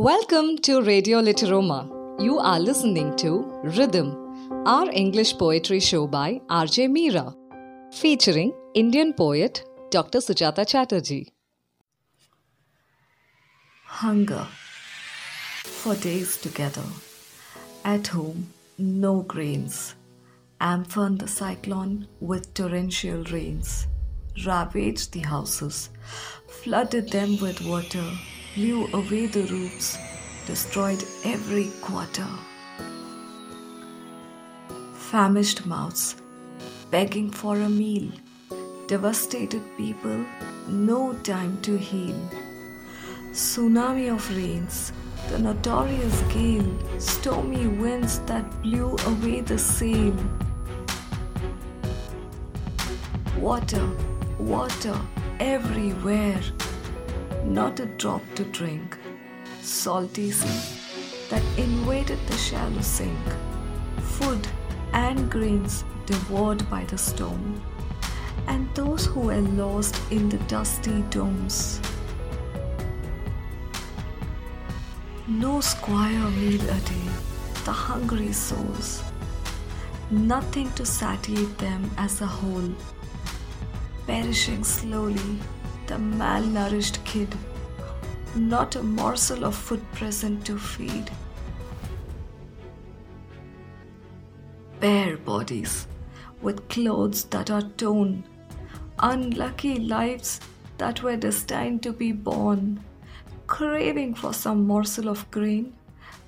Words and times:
Welcome 0.00 0.56
to 0.60 0.80
Radio 0.80 1.20
Literoma. 1.20 1.78
You 2.18 2.38
are 2.38 2.58
listening 2.58 3.16
to 3.16 3.60
Rhythm, 3.62 4.08
our 4.66 4.90
English 4.90 5.36
poetry 5.36 5.78
show 5.78 6.06
by 6.06 6.40
RJ 6.48 6.88
Meera, 6.88 7.34
featuring 7.92 8.54
Indian 8.72 9.12
poet 9.12 9.62
Dr. 9.90 10.20
Sujata 10.20 10.66
Chatterjee. 10.66 11.34
Hunger 13.84 14.46
for 15.64 15.94
days 15.96 16.38
together. 16.38 16.86
At 17.84 18.06
home, 18.06 18.54
no 18.78 19.20
grains. 19.20 19.96
Amphan 20.62 21.18
the 21.18 21.28
cyclone 21.28 22.08
with 22.20 22.54
torrential 22.54 23.22
rains 23.24 23.86
ravaged 24.46 25.12
the 25.12 25.20
houses, 25.20 25.90
flooded 26.48 27.10
them 27.10 27.38
with 27.38 27.60
water, 27.66 28.10
blew 28.54 28.88
away 28.92 29.26
the 29.26 29.42
roofs, 29.44 29.96
destroyed 30.46 31.04
every 31.24 31.70
quarter. 31.80 32.26
Famished 34.94 35.66
mouths, 35.66 36.16
begging 36.90 37.30
for 37.30 37.56
a 37.56 37.68
meal, 37.68 38.10
devastated 38.86 39.62
people, 39.76 40.24
no 40.68 41.12
time 41.22 41.60
to 41.62 41.76
heal. 41.76 42.18
Tsunami 43.30 44.12
of 44.12 44.36
rains, 44.36 44.92
the 45.28 45.38
notorious 45.38 46.20
gale, 46.32 46.74
stormy 46.98 47.68
winds 47.68 48.18
that 48.20 48.44
blew 48.62 48.96
away 49.06 49.40
the 49.40 49.58
sail. 49.58 50.14
Water, 53.38 53.88
water 54.38 55.00
everywhere, 55.38 56.40
not 57.44 57.80
a 57.80 57.86
drop 57.86 58.22
to 58.34 58.44
drink. 58.44 58.96
Salty 59.60 60.30
sea 60.30 60.80
that 61.30 61.42
invaded 61.58 62.18
the 62.26 62.36
shallow 62.36 62.80
sink. 62.80 63.18
Food 63.98 64.46
and 64.92 65.30
grains 65.30 65.84
devoured 66.06 66.68
by 66.68 66.84
the 66.84 66.98
storm. 66.98 67.62
And 68.46 68.68
those 68.74 69.06
who 69.06 69.20
were 69.20 69.40
lost 69.40 70.00
in 70.10 70.28
the 70.28 70.38
dusty 70.48 71.02
domes. 71.10 71.80
No 75.28 75.60
squire 75.60 76.28
meal 76.30 76.62
a 76.62 76.80
day, 76.80 77.08
the 77.64 77.72
hungry 77.72 78.32
souls. 78.32 79.02
Nothing 80.10 80.72
to 80.72 80.84
satiate 80.84 81.56
them 81.58 81.88
as 81.96 82.20
a 82.20 82.26
whole. 82.26 82.74
Perishing 84.08 84.64
slowly, 84.64 85.38
the 85.90 85.96
malnourished 85.96 87.04
kid. 87.04 87.34
Not 88.36 88.76
a 88.76 88.82
morsel 88.82 89.44
of 89.44 89.56
food 89.56 89.82
present 89.92 90.46
to 90.46 90.56
feed. 90.56 91.10
Bare 94.78 95.16
bodies 95.16 95.88
with 96.40 96.68
clothes 96.68 97.24
that 97.24 97.50
are 97.50 97.68
torn. 97.76 98.22
Unlucky 99.00 99.80
lives 99.80 100.38
that 100.78 101.02
were 101.02 101.16
destined 101.16 101.82
to 101.82 101.92
be 101.92 102.12
born 102.12 102.78
craving 103.50 104.14
for 104.14 104.32
some 104.32 104.64
morsel 104.64 105.08
of 105.08 105.28
grain, 105.32 105.72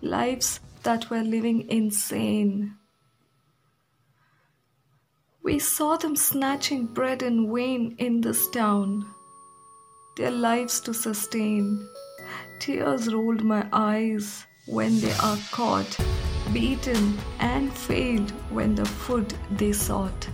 lives 0.00 0.60
that 0.84 1.10
were 1.10 1.24
living 1.24 1.68
insane. 1.68 2.76
We 5.42 5.58
saw 5.58 5.96
them 5.96 6.14
snatching 6.14 6.86
bread 6.86 7.24
in 7.24 7.52
vain 7.52 7.96
in 7.98 8.20
this 8.20 8.48
town, 8.50 9.04
their 10.18 10.30
lives 10.32 10.80
to 10.80 10.92
sustain. 10.92 11.88
Tears 12.58 13.14
rolled 13.14 13.44
my 13.44 13.64
eyes 13.72 14.44
when 14.66 15.00
they 15.00 15.12
are 15.22 15.38
caught, 15.52 15.96
beaten, 16.52 17.16
and 17.38 17.72
failed 17.72 18.32
when 18.50 18.74
the 18.74 18.84
food 18.84 19.32
they 19.52 19.72
sought. 19.72 20.28